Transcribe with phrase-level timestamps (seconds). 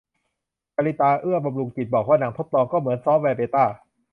[0.75, 3.65] ชลิตา เอื้อบำรุงจิต บอกว่า หนังทดลอง ก็เหมือน ซอฟต์แวร์เบต้า